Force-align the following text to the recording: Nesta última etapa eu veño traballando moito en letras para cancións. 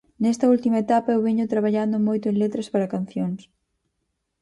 Nesta 0.23 0.49
última 0.55 0.81
etapa 0.85 1.09
eu 1.15 1.21
veño 1.27 1.51
traballando 1.53 2.05
moito 2.07 2.25
en 2.27 2.35
letras 2.43 2.67
para 2.73 2.91
cancións. 2.95 3.41